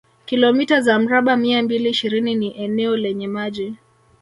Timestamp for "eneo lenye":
2.57-3.27